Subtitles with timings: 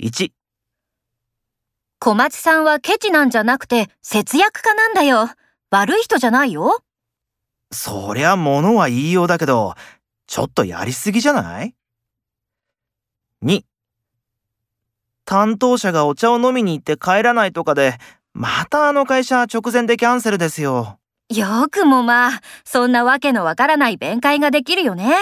[0.00, 0.30] 1、
[1.98, 5.28] 小松さんはケチなんじゃなくて節約家なんだよ。
[5.72, 6.84] 悪い人じゃないよ。
[7.72, 9.74] そりゃ物は言いようだけど、
[10.28, 11.74] ちょっとやりすぎじゃない
[13.42, 13.64] ?2、
[15.24, 17.98] 担当者がお茶を飲みに行って帰らないとかで、
[18.32, 21.00] またあの会社直前でキャンセルですよ。
[21.28, 25.12] よくもまあ、そんなわけのわからない弁解ができるよね。